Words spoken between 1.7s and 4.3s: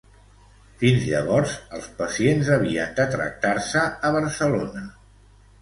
els pacients havien de tractar-se a